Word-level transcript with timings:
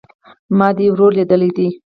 ما 0.57 0.67
دي 0.77 0.85
ورور 0.91 1.11
ليدلى 1.17 1.47
دئ 1.57 1.69